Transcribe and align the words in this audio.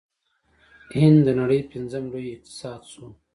هند 0.97 1.19
د 1.25 1.29
نړۍ 1.39 1.61
پنځم 1.71 2.03
لوی 2.13 2.27
اقتصاد 2.35 2.81
شو. 2.91 3.07